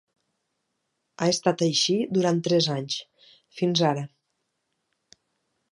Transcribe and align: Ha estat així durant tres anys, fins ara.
Ha 1.17 1.27
estat 1.33 1.61
així 1.65 1.97
durant 2.17 2.41
tres 2.49 2.69
anys, 2.77 2.99
fins 3.61 3.87
ara. 3.93 4.07